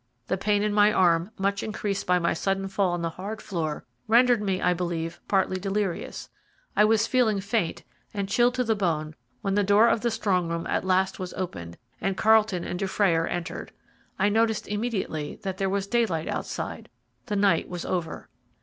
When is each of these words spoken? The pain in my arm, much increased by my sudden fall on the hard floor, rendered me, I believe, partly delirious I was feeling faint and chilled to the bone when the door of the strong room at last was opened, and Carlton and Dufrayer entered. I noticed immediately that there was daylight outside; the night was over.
The 0.29 0.35
pain 0.35 0.63
in 0.63 0.73
my 0.73 0.91
arm, 0.91 1.29
much 1.37 1.61
increased 1.61 2.07
by 2.07 2.17
my 2.17 2.33
sudden 2.33 2.67
fall 2.69 2.93
on 2.93 3.03
the 3.03 3.11
hard 3.21 3.39
floor, 3.39 3.85
rendered 4.07 4.41
me, 4.41 4.59
I 4.59 4.73
believe, 4.73 5.19
partly 5.27 5.59
delirious 5.59 6.27
I 6.75 6.85
was 6.85 7.05
feeling 7.05 7.39
faint 7.39 7.83
and 8.11 8.27
chilled 8.27 8.55
to 8.55 8.63
the 8.63 8.73
bone 8.73 9.13
when 9.41 9.53
the 9.53 9.63
door 9.63 9.87
of 9.89 10.01
the 10.01 10.09
strong 10.09 10.49
room 10.49 10.65
at 10.65 10.83
last 10.83 11.19
was 11.19 11.35
opened, 11.35 11.77
and 12.01 12.17
Carlton 12.17 12.63
and 12.63 12.79
Dufrayer 12.79 13.27
entered. 13.27 13.73
I 14.17 14.27
noticed 14.27 14.67
immediately 14.67 15.35
that 15.43 15.59
there 15.59 15.69
was 15.69 15.85
daylight 15.85 16.27
outside; 16.27 16.89
the 17.27 17.35
night 17.35 17.69
was 17.69 17.85
over. 17.85 18.27